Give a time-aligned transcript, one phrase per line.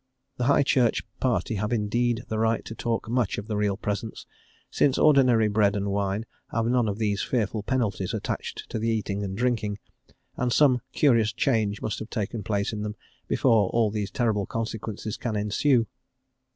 [0.37, 4.25] The High Church party have indeed the right to talk much of the real presence,
[4.71, 9.23] since ordinary bread and wine have none of these fearful penalties attached to the eating
[9.23, 9.77] and drinking,
[10.37, 12.95] and some curious change must have taken place in them
[13.27, 15.85] before all these terrible consequences can ensue.